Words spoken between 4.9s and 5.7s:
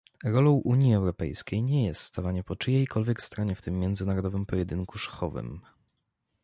szachowym